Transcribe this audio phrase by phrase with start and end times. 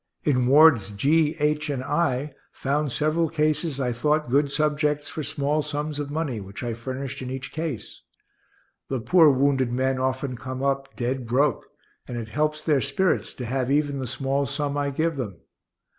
[0.23, 5.61] In Wards G, H, and I, found several cases I thought good subjects for small
[5.61, 8.01] sums of money, which I furnished in each case.
[8.89, 11.67] The poor wounded men often come up "dead broke,"
[12.07, 15.37] and it helps their spirits to have even the small sum I give them.